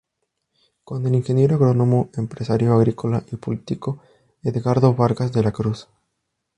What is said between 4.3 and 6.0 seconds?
Edgardo Vargas de la Cruz.